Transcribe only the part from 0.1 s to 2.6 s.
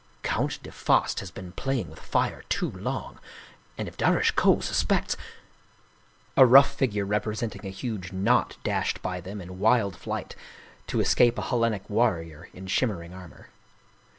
Count de Faast has been playing with fire